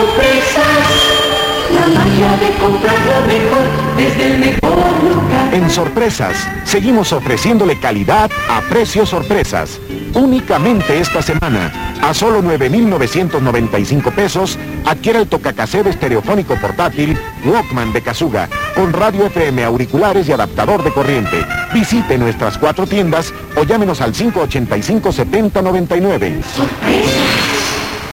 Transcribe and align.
sorpresas. 0.00 0.88
La 1.74 1.86
magia 1.86 2.36
de 2.38 2.50
comprar 2.58 2.98
lo 3.06 3.20
mejor 3.26 3.66
desde 3.96 4.26
el 4.26 4.38
mejor 4.38 4.76
lugar. 5.04 5.54
En 5.54 5.70
Sorpresas, 5.70 6.36
seguimos 6.64 7.12
ofreciéndole 7.12 7.78
calidad 7.78 8.28
a 8.48 8.60
precios 8.62 9.10
sorpresas. 9.10 9.78
Únicamente 10.14 10.98
esta 10.98 11.22
semana, 11.22 11.70
a 12.02 12.12
solo 12.14 12.42
9,995 12.42 14.10
pesos, 14.10 14.58
adquiere 14.84 15.20
el 15.20 15.28
tocacasero 15.28 15.88
estereofónico 15.90 16.56
portátil 16.56 17.16
Walkman 17.44 17.92
de 17.92 18.02
Kazuga, 18.02 18.48
con 18.74 18.92
radio 18.92 19.26
FM, 19.26 19.62
auriculares 19.62 20.28
y 20.28 20.32
adaptador 20.32 20.82
de 20.82 20.92
corriente. 20.92 21.46
Visite 21.72 22.18
nuestras 22.18 22.58
cuatro 22.58 22.84
tiendas 22.86 23.32
o 23.56 23.62
llámenos 23.62 24.00
al 24.00 24.12
585-7099. 24.12 26.42
Sorpresas. 26.42 27.59